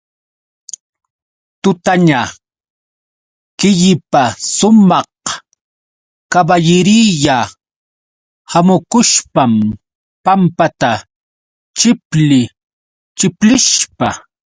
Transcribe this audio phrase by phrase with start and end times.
[1.61, 2.21] Tutaña
[3.59, 4.23] killapa
[4.55, 5.09] sumaq
[6.31, 7.37] kaballiriya
[8.51, 9.53] hamukushpam
[10.23, 10.91] pampata
[11.79, 12.39] chipli
[13.17, 14.07] chiplishpa.